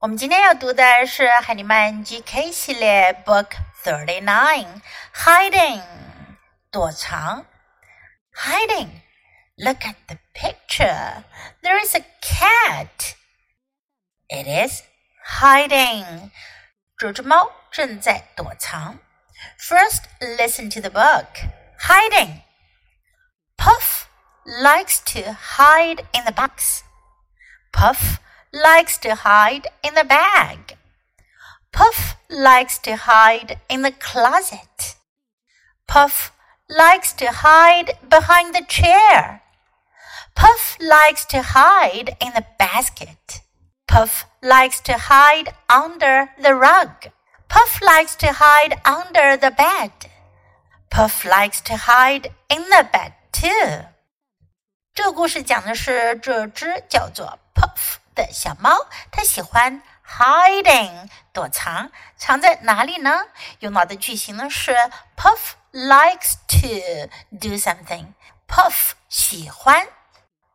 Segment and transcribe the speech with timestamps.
[0.00, 4.80] 我们今天要读的是海尼曼 GK 系列 Book Thirty Nine
[5.14, 5.82] Hiding
[6.70, 7.44] 躲藏
[8.32, 9.06] Hiding
[9.58, 11.24] Look at the picture.
[11.62, 13.16] There is a cat.
[14.28, 14.82] It is
[15.40, 16.30] hiding.
[16.98, 18.98] 这只猫正在躲藏。
[19.58, 21.26] First, listen to the book.
[21.80, 22.42] Hiding.
[23.56, 24.08] Puff
[24.44, 26.82] likes to hide in the box.
[27.72, 28.18] Puff
[28.52, 30.76] likes to hide in the bag.
[31.72, 34.96] Puff likes to hide in the closet.
[35.86, 36.32] Puff
[36.68, 39.42] likes to hide behind the chair.
[40.34, 43.42] Puff likes to hide in the basket.
[43.86, 47.08] Puff likes to hide under the rug.
[47.48, 49.92] Puff likes to hide under the bed.
[50.90, 53.86] Puff likes to hide in the bed too.
[54.94, 63.25] 这个故事讲的是这只叫做 Puff 的小猫，它喜欢 hiding 躲藏，藏在哪里呢？
[63.59, 64.75] 用到的句型呢是
[65.15, 68.13] Puff likes to do something。
[68.47, 69.87] Puff 喜欢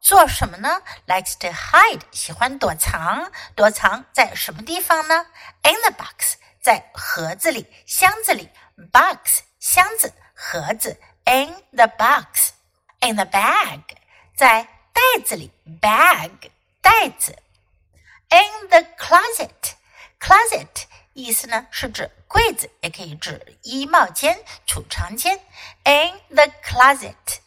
[0.00, 5.26] 做什么呢？likes to hide 喜欢躲藏，躲藏在什么地方呢
[5.62, 8.50] ？In the box 在盒子里、箱子里
[8.92, 12.50] ，box 箱子、盒子，in the box。
[13.00, 13.82] In the bag
[14.34, 17.36] 在袋子里，bag 袋子。
[18.29, 19.73] In the closet,
[20.19, 25.39] closet 意思呢是指柜子，也可以指衣帽间、储藏间。
[25.83, 27.39] In the closet,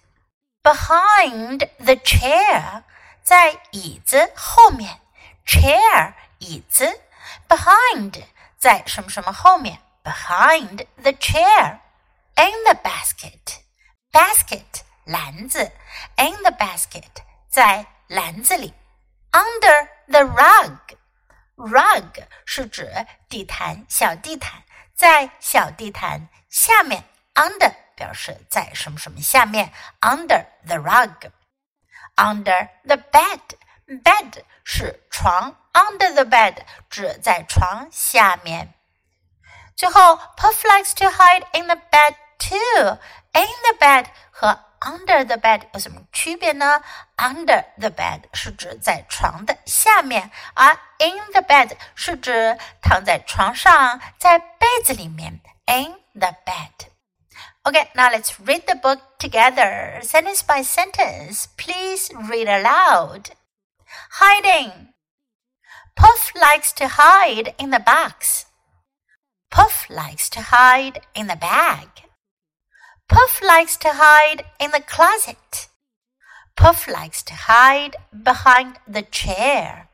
[0.63, 2.83] behind the chair
[3.23, 5.01] 在椅子后面，
[5.47, 7.01] chair 椅子，
[7.49, 8.23] behind
[8.59, 13.61] 在什么什么后面，behind the chair。In the basket,
[14.11, 15.71] basket 篮子，
[16.17, 18.75] in the basket 在篮子里。
[19.31, 20.79] Under the rug,
[21.57, 24.63] rug 是指地毯、小地毯，
[24.95, 27.05] 在小地毯下面。
[27.35, 29.73] Under 表示在什么什么下面。
[30.01, 31.31] Under the rug,
[32.17, 33.41] under the bed,
[33.87, 35.57] bed 是床。
[35.73, 36.59] Under the bed
[36.89, 38.75] 指在床下面。
[39.75, 42.99] 最后，Puff likes to hide in the bed too.
[43.33, 46.83] In the bed 和 under the bed 有什么区别呢？
[47.17, 55.41] Under the bed 是指在床的下面，而 in the bed 是指躺在床上，在被子里面。
[55.67, 56.89] In the bed.
[57.63, 61.47] Okay, now let's read the book together, sentence by sentence.
[61.57, 63.31] Please read aloud.
[64.21, 64.93] Hiding.
[65.97, 68.45] Puff likes to hide in the box.
[69.51, 71.89] Puff likes to hide in the bag.
[73.10, 75.68] Puff likes to hide in the closet.
[76.56, 79.90] Puff likes to hide behind the chair.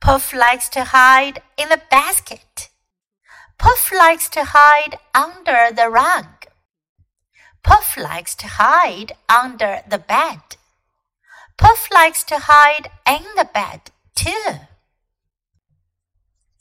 [0.00, 2.68] Puff likes to hide in the basket.
[3.58, 6.46] Puff likes to hide under the rug.
[7.64, 10.56] Puff likes to hide under the bed.
[11.58, 14.63] Puff likes to hide in the bed too.